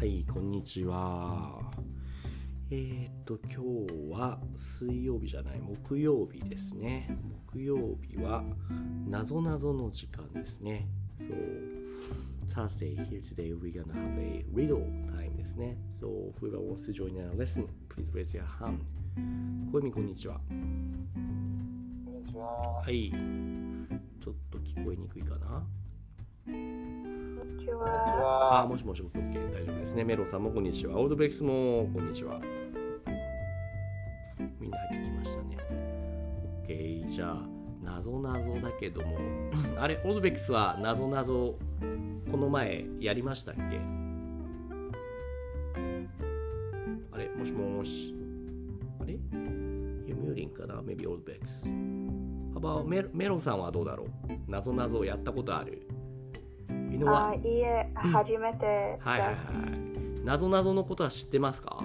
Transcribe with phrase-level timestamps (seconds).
[0.00, 1.60] はい、こんにちは。
[2.70, 7.18] えー、っと、今日は水曜日じゃない、木曜日ですね。
[7.50, 8.42] 木曜日は、
[9.06, 10.88] なぞなぞの時間ですね。
[11.18, 11.34] So,
[12.48, 15.76] Thursday, here today we're gonna have a riddle time ですね。
[15.90, 18.78] So, whoever wants to join our lesson, please raise your hand.
[19.70, 20.40] 小泉こんにちは。
[20.48, 22.80] こんにちは。
[22.80, 23.12] はい。
[24.18, 25.62] ちょっと聞こえにくいかな
[27.82, 28.66] あ、は。
[28.66, 30.04] もしもし、OK、大丈夫ですね。
[30.04, 30.96] メロさんもこんにちは。
[30.96, 32.40] オールドブレックスもこんにちは。
[34.60, 35.56] みんな入ってきましたね。
[36.66, 37.46] OK、じゃあ、
[37.84, 39.16] なぞなぞだけども、
[39.80, 41.56] あれ、オールドブレックスはなぞなぞ、
[42.30, 43.80] この前やりましたっけ？
[47.12, 48.14] あれ、もしもし。
[49.00, 51.72] あれ ?You muting かな ?Maybe オールドブレックス。
[52.52, 54.04] 幅メロメロさんはどうだろ
[54.48, 54.50] う？
[54.50, 55.86] なぞなぞやったことある？
[57.00, 57.30] Know what?
[57.30, 58.66] あ、いいえ、初めて。
[59.00, 60.24] はいはいはい。
[60.24, 61.82] なぞなぞのことは知ってますか？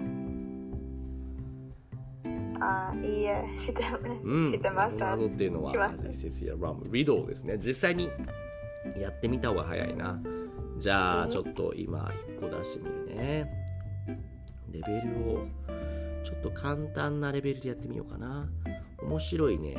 [2.59, 3.83] あ、いいえ、知って
[4.23, 4.51] うん。
[4.51, 5.11] 知ってました。
[5.11, 7.57] なぞなぞっていうのは、知ってま as す I said here, rum, riddle ですね。
[7.57, 8.09] 実際に
[8.99, 10.19] やってみた方が早いな。
[10.77, 13.65] じゃあ、ちょっと今、一個出してみるね。
[14.71, 15.45] レベルを、
[16.25, 18.49] ちょっと簡単なレベルでやってみようかな。
[19.01, 19.77] 面白いね、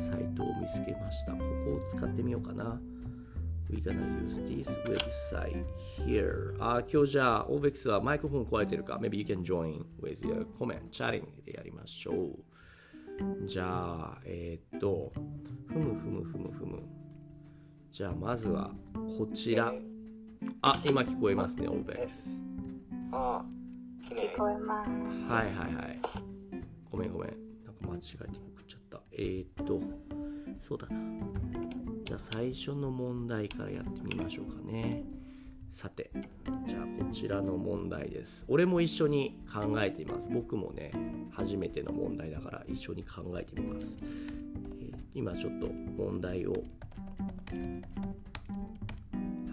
[0.00, 1.32] サイトを見つけました。
[1.32, 2.80] ここを使ってみようかな。
[3.72, 5.64] We're gonna use this website
[6.06, 6.54] here.
[6.60, 13.46] あ、今日じゃあ、OVEX はマイクロフォン壊れてるか ?Maybe you can join with your comment, chatting でやりましょう。
[13.46, 15.10] じゃあ、えーっと、
[15.68, 16.82] ふむふむふむふむ。
[17.90, 18.70] じゃあ、まずは
[19.16, 19.72] こちら。
[20.60, 22.40] あ、今聞こえますね、OVEX。
[23.12, 23.42] あ、
[24.02, 24.36] 聞。
[24.36, 24.90] こえます。
[24.90, 26.00] はいはいはい。
[26.90, 27.30] ごめんごめん。
[27.64, 29.00] なんか間違えて送っちゃった。
[29.12, 29.80] えー、っと、
[30.60, 31.91] そうだな。
[32.04, 35.04] じゃあ最初の問題からやってみましょうかね。
[35.72, 36.10] さて、
[36.66, 38.44] じゃあこちらの問題です。
[38.48, 40.28] 俺も一緒に考えています。
[40.30, 40.90] 僕もね、
[41.32, 43.96] 初めての問題だから一緒に考えてみます。
[44.02, 46.52] えー今ちょっと問題を。
[46.52, 46.60] はい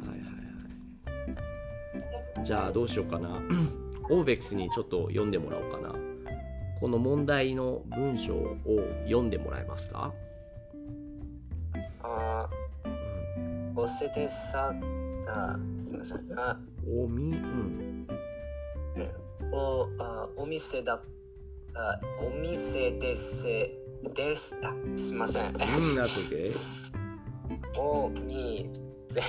[0.08, 0.20] はい
[2.38, 2.46] はい。
[2.46, 3.42] じゃあどうしようかな。
[4.10, 5.94] オーベックスにちょっと読んでもらおうかな。
[6.80, 8.58] この問題の文章を
[9.04, 10.14] 読んでもらえますか？
[14.00, 14.74] 教えてさ、
[15.28, 16.18] あ、すみません。
[16.38, 18.08] あ、おみ、うん。
[19.52, 21.02] お、あ、お店だ、
[21.76, 23.44] あ、お店です、
[24.16, 25.48] です、あ、すみません。
[25.48, 26.56] うん、that's okay.
[27.78, 29.22] お店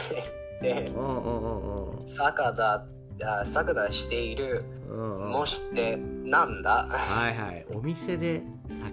[0.62, 2.06] で、うんうんうんうん。
[2.06, 2.86] 魚、
[3.24, 6.86] あ、魚している、うんうん、もして、なんだ？
[6.88, 7.66] はいはい。
[7.74, 8.42] お店で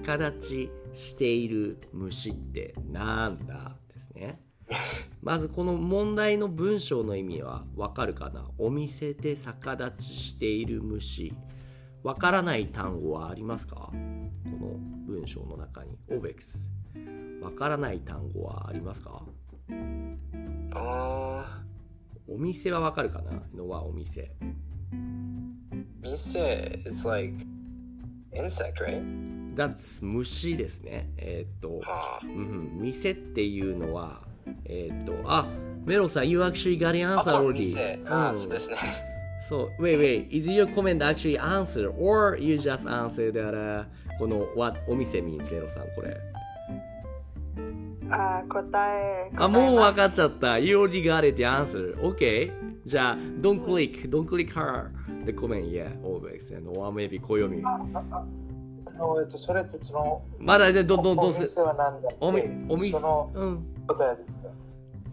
[0.05, 3.75] 逆立ちしている虫ってなんだ？
[3.93, 4.41] ですね。
[5.21, 8.49] まずこの問題の文章の意味はわかるかな？
[8.57, 11.33] お店で逆立ちしている虫。
[12.03, 13.75] わからない単語はありますか？
[13.75, 15.97] この文章の中に。
[16.09, 16.69] オベックス。
[17.41, 19.23] わからない単語はありますか？
[20.73, 21.63] あ
[22.27, 23.41] お店はわかるかな？
[23.55, 24.31] のはお店。
[24.91, 27.33] ー、店 is like
[28.33, 29.01] insect, right?
[29.55, 31.09] That's 虫ですね。
[31.17, 34.26] えーっと、あうん、店っていうのは、
[34.65, 35.47] えーっと、あ、
[35.85, 37.53] メロさん、you actually got the あ、answer あ already.
[37.59, 37.99] 店。
[38.05, 38.77] あ、そうですね。
[39.47, 43.85] そう、wait, wait, is your comment actually answer or you just answer that、uh,
[44.19, 46.17] この what お店 means メロさん、これ。
[48.09, 49.31] あ、答え。
[49.35, 50.59] あ、もう分わかっちゃった。
[50.59, 51.95] You already got it, the answer.
[52.01, 52.51] OK?
[52.85, 54.89] じゃあ、don't click, don't click her
[55.25, 56.55] the comment yet, always.
[56.55, 57.61] And or maybe 暦。
[57.65, 57.77] あ
[58.97, 63.65] の、えっと、それってその、まだね、どんどんどんお店は何だっけおみ、お店、そのうん。
[63.87, 64.36] 答えですよ。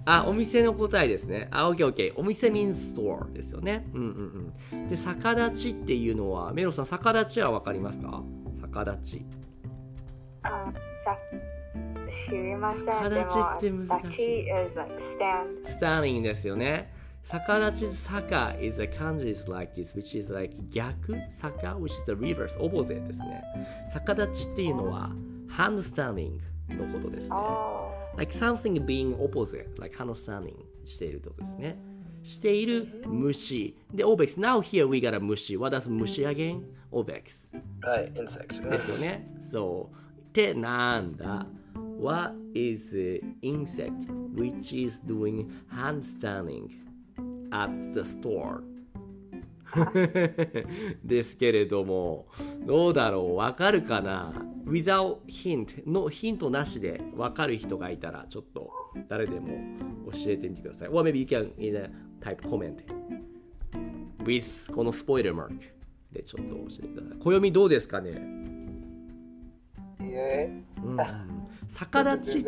[0.07, 1.49] あ、お店の答えですね。
[1.51, 2.21] あ、オッケーオッケー。
[2.21, 3.89] お店 means store ですよね。
[3.95, 4.89] うんうんうん。
[4.89, 8.23] で、逆立ちっていうのは、メロさん、逆立ちはわかりますか？
[8.61, 9.25] 逆立ち。
[10.43, 10.73] あ、
[11.05, 11.17] さ、
[12.29, 12.87] 知りません。
[12.87, 16.03] 逆立ちって難しいでも立ち is like stand.
[16.03, 16.93] standing ですよね。
[17.23, 23.07] 逆立ち、坂 is a kanji is like this, which is like 逆坂 which is the reverse, opposite
[23.07, 23.43] ですね。
[23.95, 25.09] 逆立ちっていうのは、
[25.49, 26.39] hand standing
[26.69, 27.37] のことですね。
[28.15, 31.79] お like something being opposite, like understanding しているってことですね。
[32.23, 33.77] している虫。
[33.93, 34.41] で、obex.
[34.41, 35.57] Now here we got a 虫。
[35.57, 36.63] What does 虫 again?
[36.91, 37.53] obex
[37.83, 38.69] はい、insect。
[38.71, 39.35] ですよね。
[39.39, 39.97] そう。
[40.21, 41.47] ってなんだ
[42.01, 46.71] ?What is insect which is doing handstanding
[47.51, 48.63] at the store?
[51.05, 52.27] ですけれども、
[52.67, 53.37] どうだろう？
[53.37, 54.33] わかるかな
[54.67, 58.71] ?without hint のヒントなしでわかる人がいたら、ちょっと
[59.09, 59.49] 誰でも
[60.13, 60.89] 教えてみてください。
[60.89, 61.91] Or maybe you can in a
[62.21, 62.77] type comment.
[64.25, 65.65] with このスポイルマーク
[66.13, 67.19] でちょっと教えてください。
[67.19, 68.13] 暦どうですかね？
[70.05, 70.51] いいえ。
[70.85, 70.97] うん。
[71.69, 72.45] 逆立ち。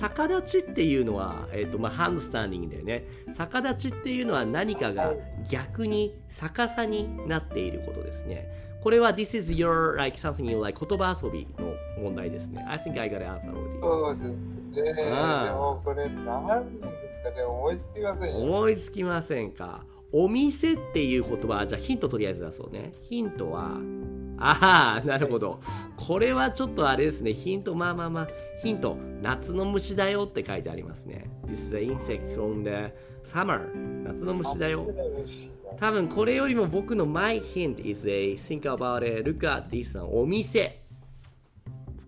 [0.00, 3.04] 逆立ちっていうのは、えっとまあ、ハンスタンディングだよね
[3.36, 5.12] 逆立ちっていうのは何かが
[5.48, 8.48] 逆に逆さになっていることですね
[8.82, 13.80] これは This is your like something you like 言葉遊びの問題ですね I think I got an answer already
[13.80, 14.82] そうですね。
[14.82, 14.92] で
[15.52, 18.36] もこれ何ですかね思いつきません。
[18.36, 23.78] 思いつきませんかお店っていう言葉じゃあヒントとりあえず出そうねヒントは
[24.38, 25.60] ああなるほど。
[25.96, 27.32] これはちょっとあれですね。
[27.32, 28.26] ヒントまあまあまあ。
[28.62, 28.96] ヒント。
[29.22, 31.30] 夏の虫だよって書いてありますね。
[31.46, 32.92] This is the insect from the
[33.24, 33.60] summer.
[34.04, 34.86] 夏の虫だよ。
[35.78, 39.28] 多分これよりも僕の My hint is a think about it.
[39.28, 40.08] Look at this one.
[40.12, 40.80] お店。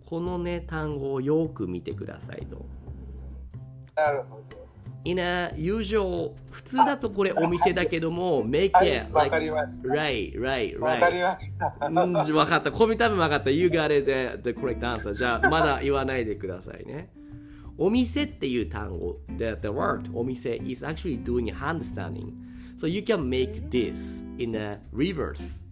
[0.05, 2.64] このね単語をよく見てくださいと。
[3.94, 4.65] なるほど。
[5.06, 9.88] In a usual 普通だとこれお店だけども make はい it、わ like かりました。
[9.88, 11.75] right right わかり right ました。
[11.87, 17.11] うん分かったこれ多分分かった You got it the, the correct answer じゃあまだ言わないでくださいね
[17.79, 22.32] お店っていう単語 the, the word お店 is actually doing handstanding
[22.76, 25.62] so you can make this in a reverse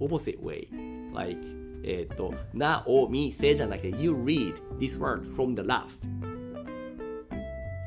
[0.00, 0.66] opposite way
[1.14, 1.38] like
[1.84, 6.06] えっ、となおみせじゃなくて you read this word from the last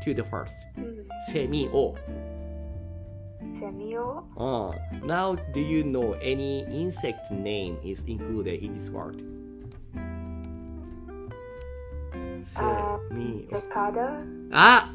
[0.02, 0.52] to the first
[1.32, 1.96] セミを
[3.60, 4.72] セミを Uh,
[5.06, 9.24] now, do you know any insect name is included in this word?
[12.56, 14.02] あセミセカダ
[14.52, 14.92] あ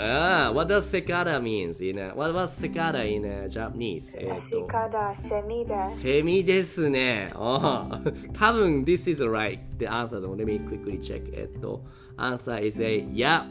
[0.00, 4.16] あ What does cicada means in a, What was cicada in a Japanese?
[4.16, 7.28] えっセとカダセミですセミですね。
[7.34, 9.58] 多分 This is right.
[9.78, 10.20] The answer.
[10.20, 11.22] Let me quickly check.
[11.32, 11.82] えっと
[12.16, 13.44] Answer is a Yeah.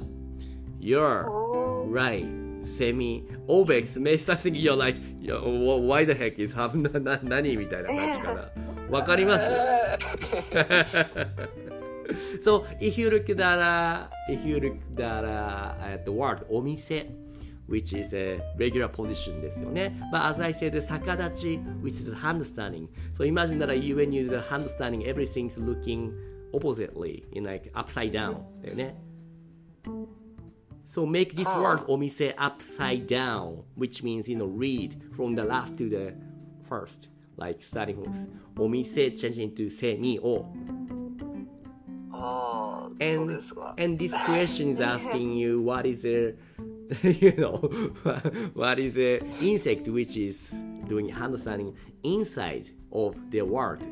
[0.80, 2.42] You're おー right.
[2.64, 3.24] セミ。
[3.48, 5.40] Obex makes us think you're like, yo,
[5.86, 8.48] why the heck is have な な何みたいな感じかな。
[8.90, 9.44] わかります
[12.42, 17.08] So, if you look at that, if you look at, uh, at the word お店
[17.68, 19.98] which is a regular position ですよね。
[20.12, 22.88] But as I said, 逆立ち which is handstanding.
[23.12, 26.12] So imagine that you, when you do the handstanding, everything's looking
[26.52, 28.96] oppositely, in like upside down だよね。
[30.89, 35.77] so make this word omise upside down, which means you know read from the last
[35.79, 36.13] to the
[36.63, 38.15] first, like starting with
[38.55, 40.47] omise changing to semi o.
[42.13, 43.41] Oh, and
[43.77, 46.33] and this question is asking you what is a
[47.03, 47.57] you know
[48.53, 50.51] what is a insect which is
[50.87, 51.35] doing hand
[52.03, 53.85] inside of the word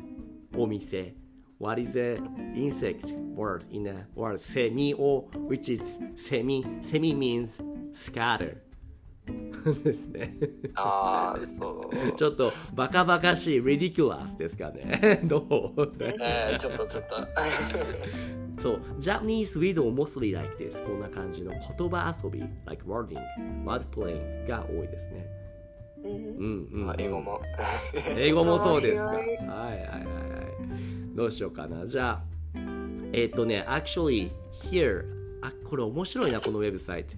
[0.54, 1.12] omise
[1.58, 2.20] what is the
[2.54, 7.62] insect word in a word セミを which is セミセミ means
[7.92, 8.58] scatter
[9.82, 10.36] ですね
[10.76, 12.12] ああ、そう。
[12.12, 15.38] ちょっとバカバカしい ridiculous ですかねど
[15.76, 17.16] うえー、ちょっとちょっと。
[18.58, 23.18] そう、Japanese widow mostly like this こんな感じの言葉遊び like wording,
[23.64, 25.26] word playing が多いですね。
[26.04, 27.40] うんうん英語も。
[28.16, 29.08] 英語もそうですか。
[29.08, 29.70] はいはいは
[30.42, 30.45] い。
[31.14, 31.86] どうしようかな。
[31.86, 32.22] じゃあ、
[33.12, 35.04] えっとね、actually here
[35.42, 37.16] あ、これ面白いな、このウェブサイト。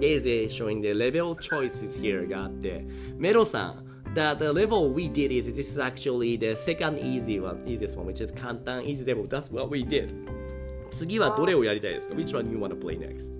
[0.00, 2.84] There's a showing the level choices here があって、
[3.16, 8.20] メロさん、The, the level we did is this is actually the second easy one, easiest one, which
[8.20, 9.26] is 簡単 easy level.
[9.26, 10.14] That's what we did.
[10.92, 13.32] 次はどれをやりたいですか ?Which one you wanna play next?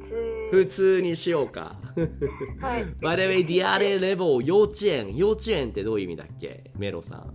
[0.00, 1.76] あ普通にしようか。
[2.60, 5.16] はい By the way, the other level 幼稚園。
[5.16, 7.34] 幼稚園ってどういう意味だっけメロさん。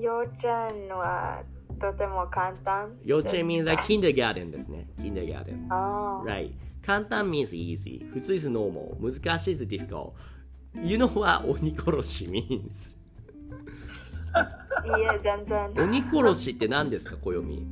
[0.00, 1.42] 幼稚園は
[1.80, 4.88] とても簡単幼稚園 means like kindergarten ですね。
[4.98, 5.66] kindergarten。
[5.70, 6.50] あー Right.
[6.84, 8.08] 簡単 means easy.
[8.12, 8.94] 普通 is normal.
[9.00, 10.12] 難しい is difficult.
[10.82, 12.96] You know what 鬼殺し means?
[14.86, 17.66] いえ全然鬼殺しって何ですか暦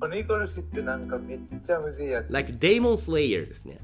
[0.00, 2.32] 鬼殺しってなんかめっちゃむずいやつ。
[2.32, 3.80] Like Demon Slayer ですね。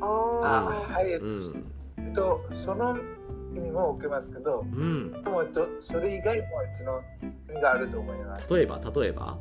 [0.00, 1.64] おあーはい、えっとうん。
[1.98, 2.96] えっと、その
[3.54, 5.10] 意味も受けますけど、うん。
[5.12, 7.02] でもえっとそれ以外も一の
[7.50, 8.54] 意味があると思います。
[8.54, 9.38] 例えば、例えば？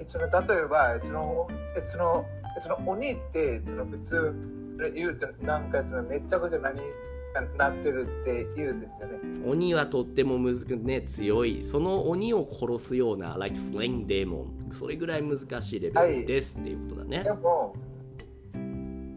[0.00, 2.26] 一の例えば、一の一の
[2.58, 4.34] 一の鬼って一の普通
[4.72, 6.80] それ言うとなんか一のめちゃくちゃ何
[7.56, 9.18] なってるって言うんですよね。
[9.46, 17.74] 鬼はとってもむずくね強いその鬼を殺すような like slaying demon それぐらい難しいレベルですっていうことだね、でも、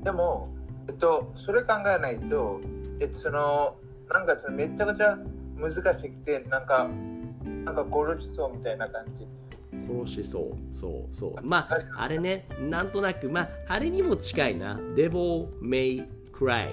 [0.03, 0.49] でも、
[0.87, 2.59] えっと、それ考えないと、
[2.99, 3.75] えっと、その、
[4.11, 5.17] なんかそのめちゃくちゃ
[5.57, 6.89] 難しくて、なんか、
[7.65, 9.27] なんかゴルチソみたいな感じ。
[9.87, 10.77] 殺しそう。
[10.77, 11.33] そうそう。
[11.41, 14.79] まあ、あれね、なんとなく、まあ、あれにも近いな。
[14.95, 16.69] Devil may cry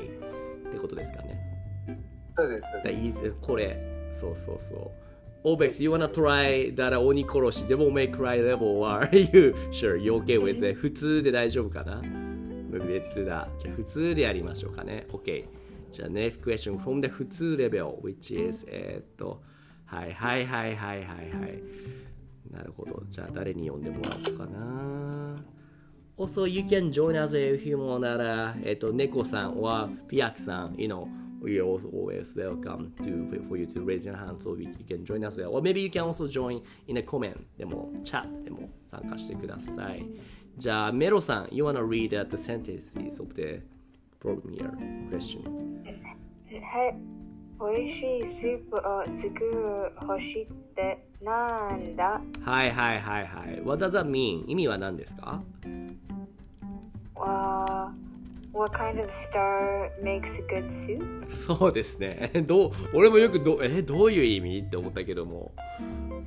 [0.70, 1.40] ってことですかね。
[2.36, 2.66] そうです。
[2.72, 4.74] そうだいこれ、そうそうそ
[5.44, 5.48] う。
[5.48, 9.96] Obex, you wanna try that 鬼殺し Devil may cry level or you sure?
[9.96, 10.74] You okay with it?
[10.78, 12.02] 普通で大丈夫かな？
[12.86, 13.48] 別だ。
[13.58, 15.06] じゃあ普通でやりましょうかね。
[15.10, 15.44] OK。
[15.90, 19.42] じゃあ next question from the 普通レベル which is えーっと
[19.86, 21.14] はいはいはいはいはいは
[21.46, 21.62] い。
[22.52, 23.02] なるほど。
[23.08, 25.36] じゃあ誰に読んでもらおうかな？
[26.20, 31.08] Also, you can join us if you want that, えっと、猫さんはピアクさん、you know,
[31.42, 35.02] we are always welcome to for you to raise your hand so we, you can
[35.02, 35.48] join us there.
[35.48, 40.04] Or maybe you can also join in a comment でも、チャットでも参加してください。
[40.58, 43.62] じゃあ、メロさん、you wanna read the sentences of the
[44.20, 44.70] problem here
[45.08, 45.40] question?
[46.60, 47.20] はい。
[47.60, 53.62] 美味しいスープを作る星ってなんだはいはいはいはい。
[53.64, 54.44] What does that mean?
[54.46, 56.09] 意味は何ですかわ What
[61.28, 62.30] そうですね。
[62.46, 65.52] どう俺もよくど,えどういう意味って思ったけども。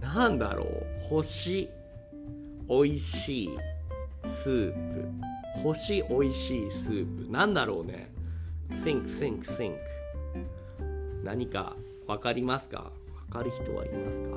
[0.02, 1.70] なんだろう星し
[2.68, 3.50] おいしい
[4.26, 5.06] スープ。
[5.64, 7.32] 星しおいしいスープ。
[7.32, 8.12] なんだろうね
[8.72, 9.76] ?Think, think,
[11.24, 11.76] 何か
[12.08, 12.92] わかりますか？
[13.32, 14.30] わかる人はいますか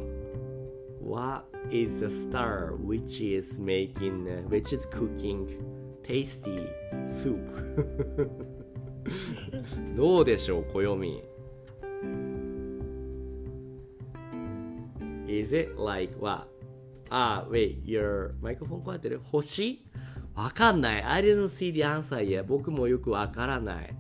[1.05, 5.47] ?What is the star which is making, which is cooking?
[6.07, 6.69] Tasty
[7.09, 7.41] soup?
[9.97, 11.23] どうでしょう、暦。
[15.29, 16.47] Is it like what?
[17.11, 19.85] あ、wait, your マイクロフォンこうやってる星
[20.35, 21.03] わかんない。
[21.03, 22.45] I didn't see the answer yet.
[22.45, 23.97] 僕もよくわからない。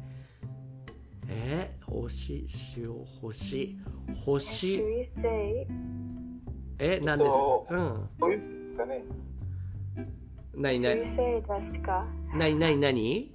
[1.28, 2.46] え星、
[2.76, 3.76] 塩、星、
[4.24, 4.82] 星
[6.78, 8.08] え、なんですとうん。
[8.18, 9.02] どういうですかね
[10.56, 13.32] なにな Should に we say ですかなになになに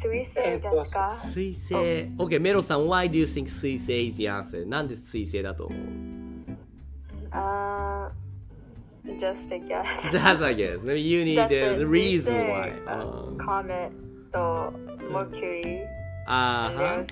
[0.00, 1.74] Should we say ですか水星。
[1.74, 4.66] OK、メロさん、why do you think 水星 is the answer?
[4.68, 5.80] なんで水星だと思う
[7.32, 8.10] あ
[9.04, 9.84] Just a guess.
[10.10, 10.80] Just I guess.
[10.82, 11.84] Maybe you need a it.
[11.86, 12.72] reason why.
[12.86, 13.90] uh, うん Comet
[14.32, 14.72] と
[15.10, 15.84] Mercury.
[15.84, 15.93] あ And ー
[16.26, 17.06] あー、container.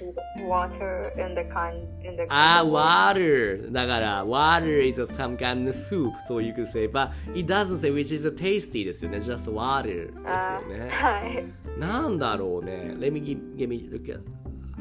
[2.64, 3.70] water.
[3.72, 6.12] だから、water is some kind of soup.
[6.26, 9.18] So you could say, but it doesn't say which is tasty ですよね。
[9.18, 10.88] just water ですあよね。
[10.90, 11.44] はい。
[11.78, 12.94] なんだろうね。
[12.98, 14.20] Let me give, give me look at.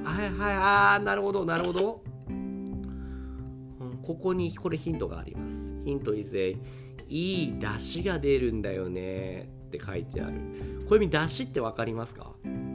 [0.03, 2.01] はいはい、あー、なるほど、なるほど。
[2.29, 2.41] うん
[4.03, 5.73] ここにこれヒントがあります。
[5.85, 6.57] ヒント is a
[7.07, 10.33] いい出汁が出るんだよねって書いてある。
[10.87, 12.70] こういう意味出汁ってわかりますかはい。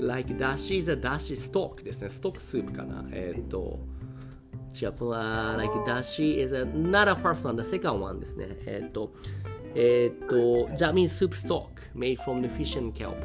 [0.00, 2.08] Like だし is a だしストックですね。
[2.08, 3.04] ストックスープかな。
[3.12, 3.78] えっーと、
[4.80, 8.46] 違う、この、あー like だし is a not a first one, the second one ですね。
[8.66, 9.12] えっーと、
[9.74, 13.16] えっーと、じゃあ means soup stock made from the fish and kelp。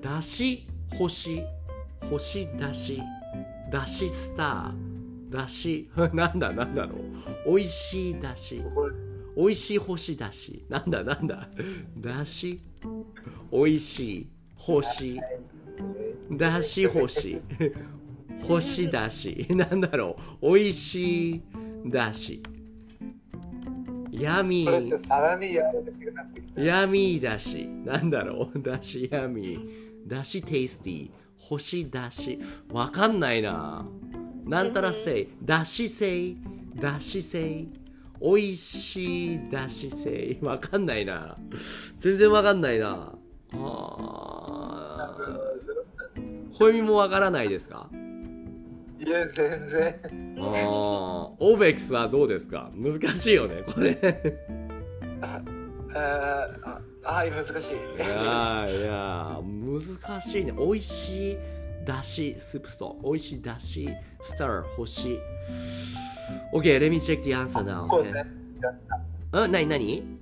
[0.00, 1.44] だし、星、
[2.08, 3.02] 星だし、
[3.70, 6.96] だしスター、だし、なんだなんだろ
[7.46, 7.52] う。
[7.52, 8.62] おいしいだし。
[9.36, 10.64] おいしい星だし。
[10.68, 11.48] なんだなんだ。
[11.98, 12.60] だし。
[13.50, 14.26] おいしい
[14.58, 15.20] 星。
[16.30, 17.40] だし星。
[18.46, 19.46] 星だし。
[19.50, 20.48] なんだろう。
[20.50, 21.42] おいしい
[21.86, 22.42] だし。
[24.12, 24.98] ヤミこれってー。
[24.98, 26.60] さらにやらなきゃなってきた。
[26.60, 27.66] ヤミーだし。
[27.84, 28.60] なんだろう。
[28.60, 30.08] だしヤミー。
[30.08, 31.10] だしテイスティー。
[31.36, 32.38] 星だし。
[32.70, 33.86] わかんないな。
[34.44, 35.28] なんたらせい。
[35.42, 36.36] だしせい。
[36.74, 37.68] だしせい。
[38.20, 40.44] おいしいだしせい。
[40.44, 41.36] わかんないな。
[42.00, 43.17] 全然わかんないな。
[43.54, 46.52] あー。
[46.56, 47.88] 小みもわからないですか？
[48.98, 50.00] いや、全然。
[50.38, 50.44] あー。
[50.44, 52.70] オーベックスはどうですか？
[52.74, 53.96] 難しいよね、これ。
[55.22, 55.40] あ
[55.94, 57.74] あはい、難しい。
[57.74, 60.52] いやーいやー難しいね。
[60.56, 61.38] おいしい
[61.84, 63.08] だし、スープストック。
[63.08, 63.88] おいしいだし、
[64.20, 65.18] スター、星。
[66.52, 67.86] OK, let me check the answer now.
[67.86, 68.26] こうね。
[69.32, 70.18] うん、なになに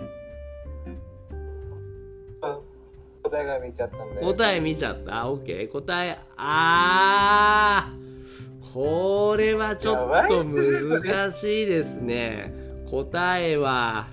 [3.46, 4.20] が見ちゃったんで。
[4.20, 8.72] 答え見ちゃった？OK、答え、あー。
[8.72, 12.52] これはちょっと難しいですね。
[12.90, 14.08] 答えは、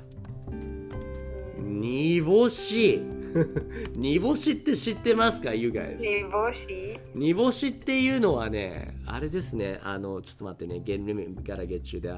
[1.58, 3.02] 煮干し。
[3.96, 5.98] 煮干しって知ってますか ?You guys？
[5.98, 7.00] 煮干し？
[7.16, 11.04] 煮干しっていうのはね、あれですね、あの、ちょっと待ってね、get,
[11.44, 12.10] gotta get you the,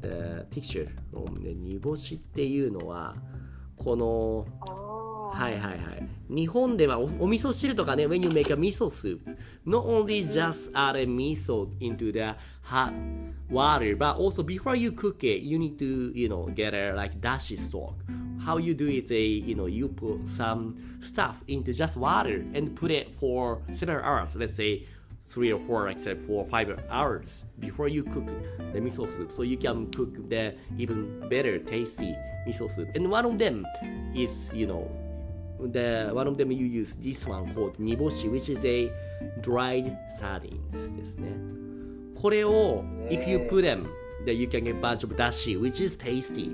[0.00, 0.08] the
[0.50, 3.14] picture from ね、煮干しっていうのは、
[3.76, 4.79] この、あ
[5.32, 6.08] はいはいはい。
[6.28, 9.20] 日本ではおお味噌汁とかね、when you make a miso soup,
[9.66, 12.92] not only just add a miso into the hot
[13.50, 17.20] water, but also before you cook it, you need to, you know, get a like
[17.20, 17.94] dashi stock.
[18.38, 22.74] How you do is a, you know, you put some stuff into just water and
[22.74, 24.34] put it for several hours.
[24.36, 24.86] Let's say
[25.20, 28.26] three or four, like say four or five hours before you cook
[28.72, 32.14] the miso soup, so you can cook the even better, tasty
[32.46, 32.88] miso soup.
[32.94, 33.66] And one of them
[34.14, 34.90] is, you know,
[35.68, 38.90] the one of them you use this one called niboshi, which is a
[39.40, 41.28] dried sardines ですね。
[42.20, 43.86] これを if you put them,
[44.24, 46.50] then you can get bunch of dashi, which is tasty.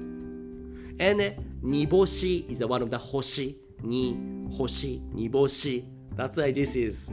[0.99, 1.31] And uh,
[1.63, 4.17] niboshi is one of the hoshi, ni,
[4.57, 5.85] hoshi, niboshi.
[6.17, 7.11] That's why this is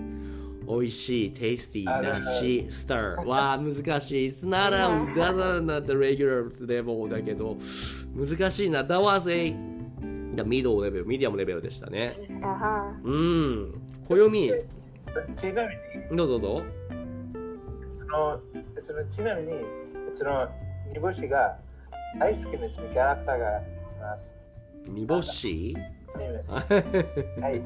[0.66, 3.26] 美味しい、tasty, だし、stir.
[3.26, 4.28] わあ、難しい。
[4.28, 7.58] It's not a, doesn't at the regular level だけど、
[8.16, 8.84] 難しいな。
[8.84, 9.54] That was a,
[10.36, 12.16] the middle level, medium level でしたね。
[12.44, 13.82] あはうん。
[14.08, 14.52] 暦、
[15.40, 15.76] ちなみ
[16.12, 16.64] に、どうぞどうぞ。
[17.92, 18.42] その、
[18.82, 19.54] そのちなみに、
[20.14, 20.48] その
[20.92, 21.58] 煮干しが
[22.20, 23.64] 大好きなそのキャラクターがい
[24.00, 24.38] ます。
[24.88, 25.76] 煮干し？
[26.16, 27.62] はい。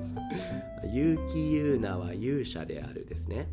[0.87, 3.47] 結城優奈は勇者であるですね。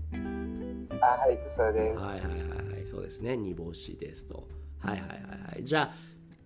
[1.00, 1.98] あ、はい、そうです。
[2.00, 3.36] はいはいはいはい、そうですね。
[3.36, 4.46] 煮干しですと。
[4.78, 5.18] はいはいはい
[5.54, 5.64] はい。
[5.64, 5.94] じゃあ、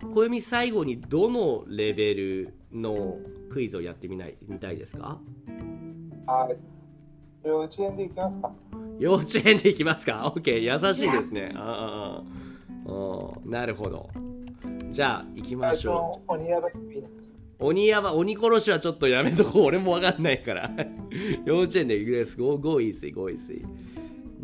[0.07, 3.19] 暦最後にどのレベルの
[3.51, 5.21] クイズをやってみないみたいですか？
[6.27, 6.49] あ、
[7.45, 8.53] 幼稚園で行きますか
[8.99, 11.53] 幼稚園でいきますか ?OK、優しいですね。
[11.57, 12.23] あ
[12.87, 14.07] あなるほど。
[14.91, 16.33] じゃあ、行きましょう。
[16.35, 16.37] う。
[16.37, 17.29] 鬼やばいいです。
[17.61, 19.65] 鬼山、鬼殺しはちょっとやめとこう。
[19.65, 20.71] 俺もわかんないから。
[21.45, 22.37] 幼稚園で行くです。
[22.39, 23.65] Go, go easy, go easy.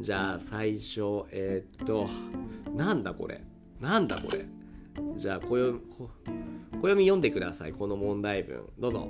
[0.01, 2.09] じゃあ、最初、えーっと、
[2.75, 3.41] なんだこれ？
[3.81, 4.45] なんだこれ？
[5.17, 6.11] じゃあ、こよ、こ
[6.81, 7.73] 暦読んでください。
[7.73, 8.65] この問題文。
[8.79, 9.09] どうぞ。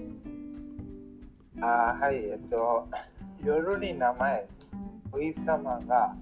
[1.61, 2.89] あ、はい、えっと、
[3.45, 4.47] 夜に名前、
[5.13, 6.15] お日様が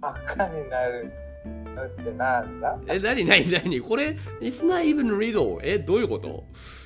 [0.00, 1.12] 真っ赤になる
[1.74, 2.78] のってなんだ？
[2.88, 3.80] え、なになになに？
[3.80, 5.58] これ、It's not even riddle.
[5.62, 6.44] え、どういうこと？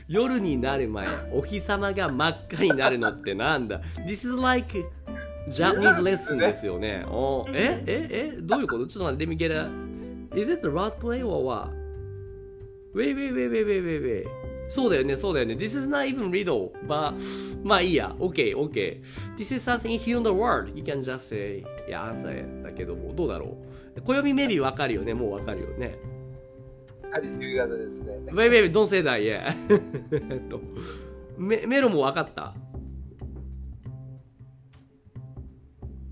[0.09, 4.85] 夜になる前、お日様が真っ赤になるのってなんだ ?This is like
[5.49, 7.05] Japanese lesson ですよね。
[7.09, 8.87] おえええどういうこと？
[8.87, 10.39] ちょっと待って、let me get a...
[10.39, 11.80] Is it a role play or what?
[12.93, 14.27] ウェイウェイウェイウェイウェイウェイウェイ。
[14.69, 15.55] そうだよね、そうだよね。
[15.55, 17.15] This is not even riddle, but,
[17.65, 18.15] まあいいや。
[18.19, 19.03] OK, OK.
[19.37, 20.71] This is something here in the world.
[20.77, 23.59] You can just say, yeah, answer だけども、どうだろ
[23.97, 24.01] う。
[24.03, 25.99] 小読みメリーわかるよね、もうわかるよね。
[27.11, 28.13] はい、夕方ですね。
[28.29, 30.61] ウェイウェイ、どんせいだ、いえっと。
[31.37, 32.55] メロもわかった？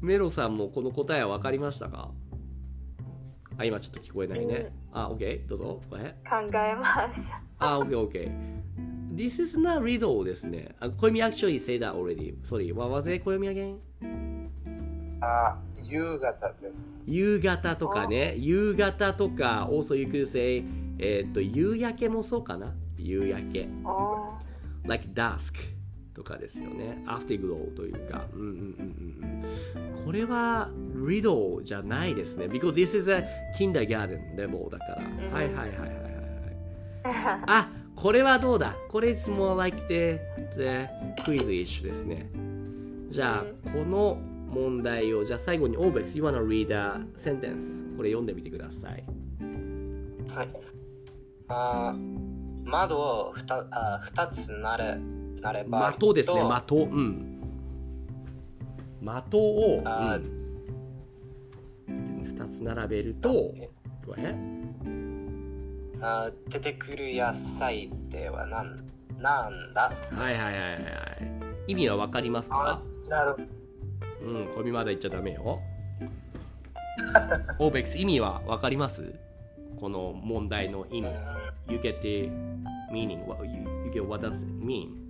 [0.01, 2.11] メロさんもこの答えはわかりましたか？
[3.57, 4.73] あ、今ちょっと聞こえないね。
[4.99, 5.83] あ、OK、どうぞ。
[5.95, 7.21] え考えます。
[7.59, 8.31] あ、OK, OK.
[9.15, 10.75] This is not riddle ですね。
[10.81, 12.35] あ、小読 actually say that already.
[12.43, 13.25] Sorry, what was it?
[13.25, 13.79] 小読 again?
[15.21, 16.93] あ、夕方です。
[17.07, 20.65] 夕方とかね、夕方とか、also you could say,
[20.99, 23.69] えっと、夕焼けもそうかな夕焼け。
[24.85, 25.55] like dusk
[26.19, 27.01] とかですよね。
[27.07, 28.27] afterglow というか。
[28.35, 30.05] うんうんうんうんうん。
[30.05, 32.47] これは riddle じゃないですね。
[32.47, 33.25] because this is a
[33.57, 35.03] kindergarten level だから。
[35.33, 37.43] はいはいはいはいはいはい。
[37.47, 38.75] あ、これはどうだ？
[38.89, 40.19] これ is more like the,
[40.57, 40.89] the
[41.23, 42.29] quiz-ish ですね。
[43.09, 44.19] じゃあ、この
[44.51, 47.97] 問題を、じゃあ最後に Obex, you wanna read a sentence?
[47.97, 49.05] これ読んでみてください。
[50.35, 50.49] はい。
[51.47, 54.99] あー窓をふたあ2つなれ
[55.41, 55.93] なれば。
[55.93, 56.89] 的ですね、と的。
[56.91, 57.35] うん。
[59.01, 60.19] 的を、あ
[61.89, 63.71] うん、2つ並べると、え？
[64.17, 64.35] え
[66.01, 68.85] あー出てくる野菜ってはなん
[69.21, 69.93] なんだ？
[70.13, 70.79] はいはいはいはいは
[71.67, 71.73] い。
[71.73, 72.81] 意味はわかりますか？
[73.09, 73.37] なる。
[74.23, 75.61] うん、これまだ言っちゃダメよ。
[77.59, 79.15] オーベックス、意味はわかります？
[79.81, 81.09] この問題の意味。
[81.69, 82.31] You get the
[82.93, 83.25] meaning.
[83.27, 83.53] What, you,
[83.85, 85.08] you get what does it mean?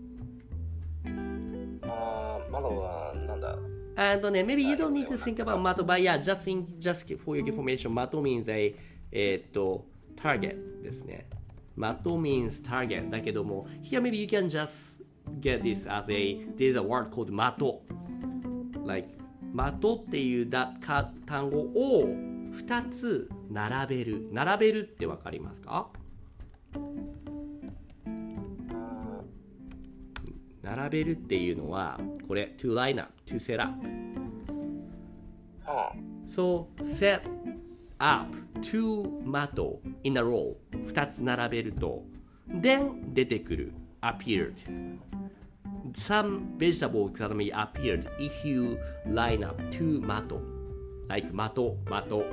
[2.48, 3.58] あー窓はなんだ
[3.96, 7.36] And ね、maybe you don't need to think about 的 but yeah, just, think, just for
[7.36, 8.74] your information, 的 means a,
[9.10, 11.26] えーっと、target ですね。
[11.76, 15.02] 的 means target だけども、here maybe you can just
[15.40, 17.80] get this as a, there's a word called 的。
[18.86, 19.08] like
[19.52, 22.04] 的っていうだか単語を
[22.52, 24.28] 2つ並べる。
[24.32, 25.88] 並べるってわかりますか
[30.62, 33.74] 並べるっていうのは、これ、to line up, to set up。
[36.26, 37.22] So set
[37.98, 42.04] up two 的 in a row 2つ並べると
[42.48, 44.54] then 出てくる appeared
[45.94, 50.40] some vegetable suddenly appeared if you line up two mato.
[51.08, 52.24] Like mato, mato.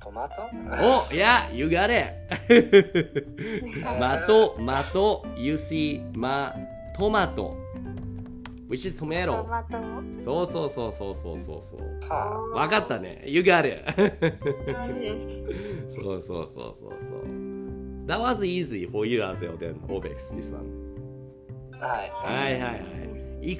[0.00, 0.42] トマト？
[1.10, 2.28] おいや、ゆがれ
[3.98, 6.54] マト、マト、ユシ、ま、
[6.96, 7.56] トマト。
[8.68, 9.36] ウィシトメロ。
[9.38, 9.44] ト？
[9.44, 9.78] マト
[10.22, 12.54] そうそうそうそうそう。
[12.54, 13.22] わかったね。
[13.26, 13.84] ゆがれ。
[15.90, 17.20] そうそうそうそうそう。
[18.06, 20.64] That was easy for you as well, then, Obex, this one.
[21.78, 22.80] はい、はいはいはい。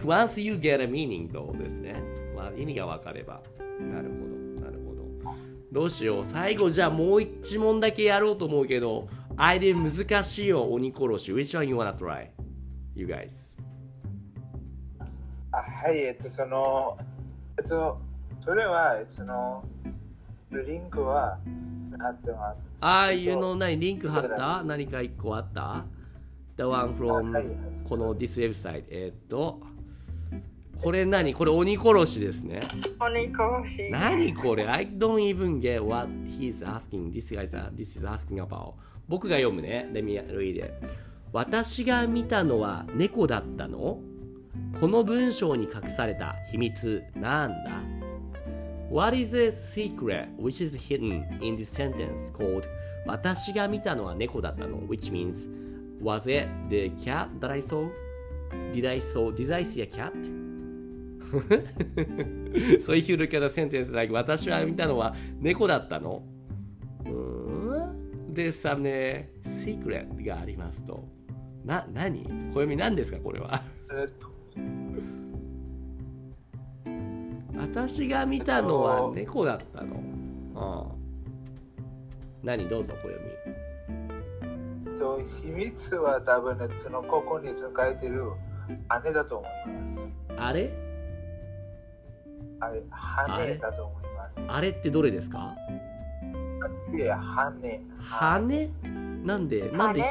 [0.01, 1.95] Once you get a meaning, ですね。
[2.35, 3.43] まあ、意味がわかれば。
[3.81, 4.48] なるほど。
[5.73, 5.81] ど。
[5.81, 6.25] どうしよう。
[6.25, 9.93] 最後じゃあもう一問だけやろうと思うけど、あれ難
[10.25, 11.33] しいよ、鬼殺し。
[11.33, 12.29] Which one you wanna try?
[12.95, 13.55] You guys.
[15.53, 16.99] あはい、えっと、その、
[17.59, 17.99] えっと、
[18.41, 19.65] それは、その、
[20.51, 21.39] リンクは
[21.99, 22.65] 貼ってます。
[22.81, 24.65] ああいうの何リンク貼った？
[24.65, 25.85] 何か一個あった
[26.57, 27.45] ?The one from はい
[27.89, 29.61] この this website えーっと
[30.83, 32.61] これ何これ鬼殺しですね
[33.01, 33.91] 鬼殺し。
[33.91, 38.75] 何これ I don't even get what he's asking this guy this is asking about
[39.09, 40.73] 僕が読むね Let me read it
[41.33, 44.01] 私が見たのは猫だったの
[44.81, 47.83] この文章に隠された秘密なんだ
[48.91, 52.65] What is the secret which is hidden in this sentence called
[53.05, 55.49] 私が見たのは猫だったの which means
[56.01, 57.89] was it the cat that I saw?
[58.73, 60.13] Did I saw did I see a cat?
[62.81, 66.23] So if you look at sentence like 私は見たのは猫だったの。
[67.05, 67.11] うー
[67.87, 68.35] ん。
[68.35, 71.05] でさね secret がありますと。
[71.65, 72.25] な何？
[72.55, 73.63] 暦何ですかこれは？
[73.93, 74.29] えっと。
[77.59, 80.01] 私が見たのは猫だったの。
[80.55, 80.95] ああ。
[82.43, 82.69] 何？
[82.69, 83.13] どうぞ暦。
[84.99, 88.25] と秘密は多分ね、そのここに書いてる
[88.89, 89.51] 羽だと思い
[89.83, 90.11] ます。
[90.37, 90.88] あれ？
[92.61, 94.41] あれ、羽だと思います。
[94.49, 95.55] あれってどれですか？
[96.95, 97.81] いや、羽。
[98.01, 98.71] 羽
[99.25, 100.05] なんでなんで羽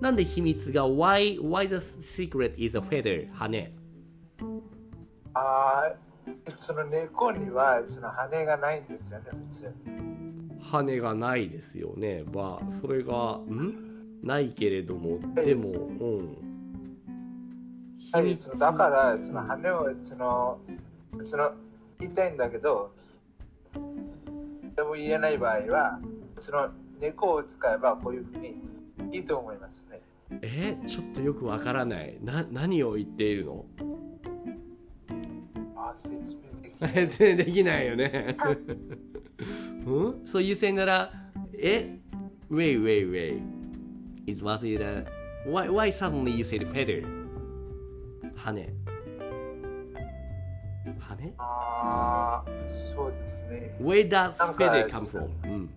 [0.00, 3.70] なんで秘密が why, why the secret is a feather 羽
[5.34, 9.74] あーその猫にはその羽がないんですよね、普通。
[10.60, 12.24] 羽がないですよね。
[12.32, 13.74] まあそれがん？
[14.22, 15.72] ないけれどもでもう
[16.22, 16.36] ん
[17.98, 20.58] 秘はい、密だから、その羽をその
[21.24, 21.52] その
[22.00, 22.92] 言いたいんだけど、
[24.74, 26.00] でも言えない場合は、
[26.38, 28.56] その猫を使えばこういうふうに
[29.12, 30.00] いいと思いますね。
[30.42, 33.64] えちょっとよくわからないな何を言っているの？
[35.76, 36.94] あ説明できない。
[37.08, 38.36] 全然できないよね。
[39.86, 40.26] うん？
[40.26, 41.12] そういう線なら、
[41.54, 41.98] え
[42.50, 43.42] ?Wait, wait, wait.
[44.26, 45.04] Is, was it a...
[45.46, 47.04] Why, why suddenly you said feather?
[48.36, 48.79] 羽。
[51.20, 53.76] 羽ああ、そうですね。
[53.80, 55.28] Where does なんか feather come from?
[55.44, 55.70] うん。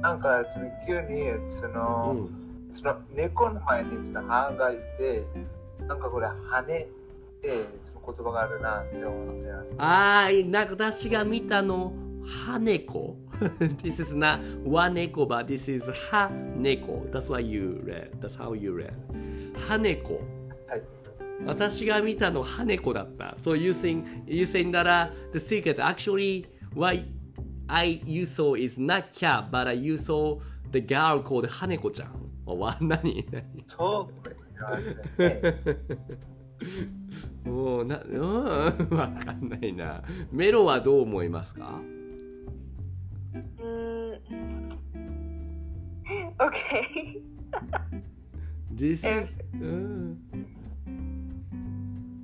[0.00, 2.74] なんかその急にその、うん。
[2.74, 5.24] その猫の前にその歯がいて、
[5.86, 6.86] なんかこれ羽っ
[7.42, 10.24] てその言葉があるなって思ってました。
[10.24, 11.92] あー、なんか私が見たの、
[12.24, 13.16] 羽猫。
[13.82, 17.06] this is not わ猫 but this is 羽猫。
[17.10, 18.10] That's why you read.
[18.20, 18.92] That's how you read.
[19.68, 20.20] 羽猫。
[20.68, 20.82] はい。
[21.46, 23.34] 私が見たの羽猫だった。
[23.38, 27.04] So you think, you think that、uh, the secret actually what
[27.66, 30.38] I you saw is not cat, but、uh, you saw
[30.72, 32.30] the girl called 羽猫ちゃん。
[32.46, 34.86] おわ、何何そうかもし
[35.18, 35.56] れ。
[37.44, 38.44] もうな、うん、
[38.90, 40.02] わかんないな。
[40.30, 41.80] メロはどう思いますか
[43.34, 44.20] うん。
[46.38, 47.22] Okay.
[48.74, 49.32] This is...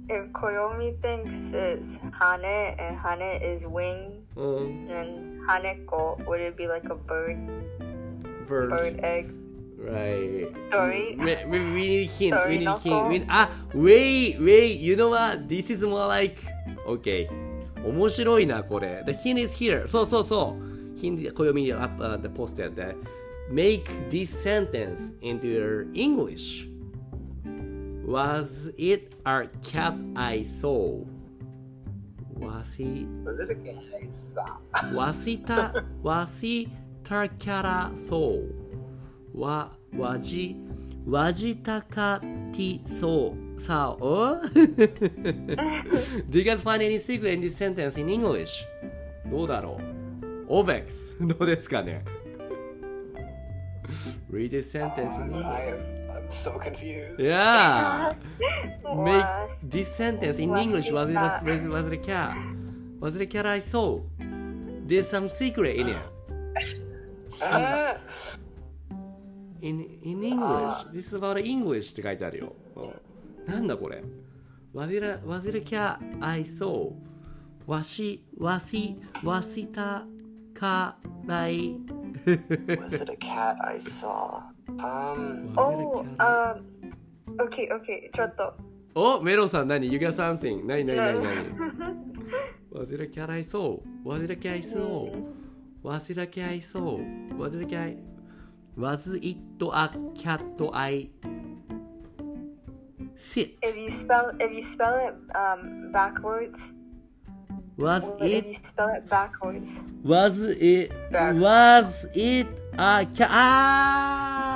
[0.09, 0.13] うん。
[0.13, 1.81] If Koyomi thinks it's
[2.19, 4.87] hane and hane is wing, うん。
[4.87, 7.37] then haneko, would it be like a bird,
[8.47, 8.69] bird.
[8.69, 9.29] bird egg
[9.83, 10.47] Right.
[10.69, 11.15] story?
[11.17, 12.33] We, we, we need hint.
[12.35, 12.85] Sorry, we need hint.
[12.85, 13.09] Nako.
[13.09, 14.79] We, あ、wait, wait.
[14.79, 15.47] You know what?
[15.47, 16.37] This is more like.
[16.87, 17.27] Okay.
[17.83, 19.03] 面白いな、これ。
[19.07, 19.87] The hint is here.
[19.87, 20.55] そうそうそ
[20.95, 20.99] う。
[20.99, 22.95] Hint, 暦 up、uh, the poster で。
[23.51, 26.67] Make this sentence into English.
[28.06, 31.04] Was it a cat I saw?
[32.38, 32.82] Was そ
[33.32, 34.60] れだけはいさ。
[34.92, 35.72] Was it a,
[36.04, 36.70] was it
[37.10, 38.44] a cat saw?
[39.34, 40.54] わ、わじ、
[41.04, 42.20] わじたか
[42.52, 43.60] てそう。
[43.60, 44.38] さあ、お Do
[46.38, 48.64] you guys find any secret in this sentence in English?
[49.28, 49.80] どうだろ
[50.46, 52.04] う ?Obex どうですかね
[54.30, 55.95] ?Read this sentence in あ English.
[56.28, 57.20] So confused.
[57.20, 58.14] Yeah.
[58.96, 59.26] Make
[59.62, 60.90] this sentence in English.
[60.90, 62.36] Was it a, was, was it a cat?
[63.00, 64.00] Was it a cat I saw?
[64.86, 66.02] There's some secret in it.
[67.42, 67.96] Ah,
[69.62, 70.74] In, in English.
[70.92, 72.54] This is about English って書いてあるよ。
[72.76, 74.02] うんなんだこれ
[74.74, 76.92] Was it a, was it a cat I saw?
[77.66, 80.04] わし、わし、わした
[80.58, 81.76] からい。
[82.26, 84.42] was it a cat I saw?
[84.78, 86.64] Um, Oh, um,
[87.38, 88.54] okay, okay, ちょっと。
[88.94, 90.66] おメロンさん何 ?You got something?
[90.66, 92.16] 何何何何
[92.72, 93.80] Was it a cat I saw?
[94.04, 95.08] Was it a cat I saw?
[95.82, 96.98] Was it a cat I saw?
[97.38, 97.96] Was it a cat
[98.76, 100.42] Was it a cat
[100.72, 101.08] I
[103.14, 103.56] sit?
[103.62, 106.58] If you spell if you spell it um backwards,
[107.78, 108.58] Was it?
[110.02, 110.90] Was it?
[111.12, 112.48] Was it?
[112.78, 114.46] あキャあ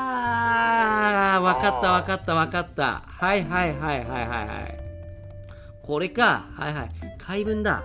[1.42, 3.02] わかったわかったわかった。
[3.06, 4.78] はいはいはいはいはいはい。
[5.82, 6.48] これか。
[6.54, 6.88] はいはい。
[7.18, 7.82] 解文だ。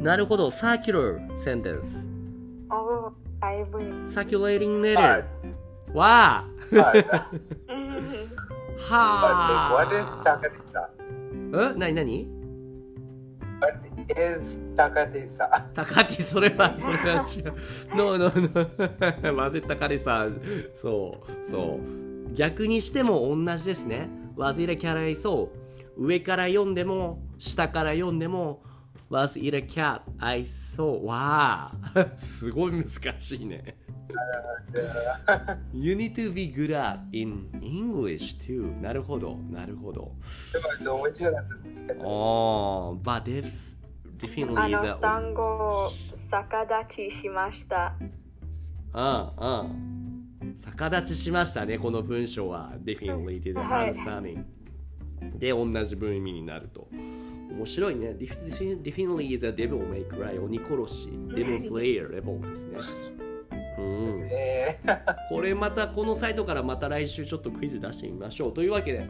[0.00, 0.50] なるほど。
[0.50, 2.02] サーキュラーセンテンス。
[4.14, 4.98] サーキュレーティングネル。
[5.92, 6.44] わあ。
[8.78, 9.86] はあ。
[11.52, 11.74] え？
[11.76, 12.28] 何何？
[14.08, 15.72] Is Takatisa?
[15.74, 17.96] 高木それはそれは違う。
[17.96, 19.36] ノーノーノー。
[19.36, 20.40] 混ぜたかれさん。
[20.74, 22.34] そうそう。
[22.34, 24.08] 逆にしても同じですね。
[24.36, 25.48] Was it a cat I saw?
[25.96, 28.62] 上から読んでも下から読んでも
[29.10, 31.02] Was it a cat I saw?
[31.04, 32.86] わあ すごい難
[33.18, 33.76] しいね。
[35.72, 38.80] You need to be good at in English too.
[38.80, 40.12] なるほど、なるほど。
[40.80, 42.08] でも面白かったですけど。
[42.08, 43.79] おー、but this
[44.20, 45.90] あ definitely is の a 単語を
[46.30, 47.94] 逆立ちしました。
[48.92, 50.56] うんうん。
[50.64, 52.72] 逆立ちしましたね、この文章は。
[52.84, 54.44] definitely did はい understanding。
[55.38, 56.88] で、同じ文意味になると。
[57.50, 58.10] 面白いね。
[58.10, 61.08] Def- definitely is a devil may cry 鬼殺し。
[61.08, 63.14] devil slayer レボンですね。
[63.78, 64.28] うん。
[64.30, 68.52] えー、これまたこのサイトからまた来週ちょっとクイズ出してみましょう。
[68.52, 69.08] というわけで、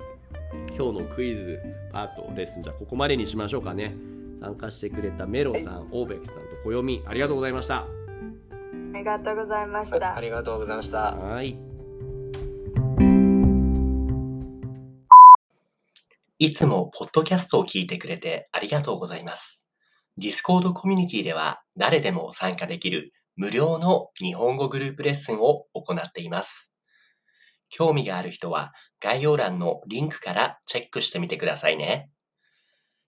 [0.76, 1.60] 今日のクイズ
[1.92, 3.94] パートレッスンじゃあここまでにしましょうかね。
[4.40, 7.86] 参加してくれたメロさん、オーベックさんと暦ありがとうございました。
[8.94, 10.20] ありがとうございましたあ。
[10.20, 11.14] りがとうございました。
[11.14, 11.58] はい。
[16.38, 19.66] いつもポッドキャストを聞いてくれてありがとうございます。
[20.18, 26.74] Discord コミュニティでは誰でも参加できる無料の日本語グループレッスンを行っています。
[27.68, 28.72] 興味がある人は
[29.02, 32.10] 概要欄のリンクからチェックしてみてくださいね。